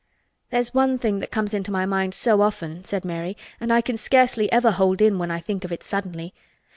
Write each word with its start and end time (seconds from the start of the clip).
"There's 0.49 0.73
one 0.73 0.97
thing 0.97 1.19
that 1.19 1.29
comes 1.29 1.53
into 1.53 1.69
my 1.69 1.85
mind 1.85 2.15
so 2.15 2.41
often," 2.41 2.83
said 2.85 3.05
Mary, 3.05 3.37
"and 3.59 3.71
I 3.71 3.81
can 3.81 3.97
scarcely 3.99 4.51
ever 4.51 4.71
hold 4.71 4.99
in 4.99 5.19
when 5.19 5.29
I 5.29 5.39
think 5.39 5.63
of 5.63 5.71
it 5.71 5.83
suddenly. 5.83 6.33